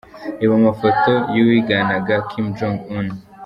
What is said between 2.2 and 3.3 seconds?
Kim Jong Un:.